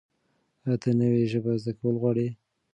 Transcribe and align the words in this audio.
ایا 0.63 0.75
ته 0.81 0.89
نوې 0.99 1.23
ژبه 1.31 1.51
زده 1.61 1.73
کول 1.79 1.95
غواړې؟ 2.01 2.27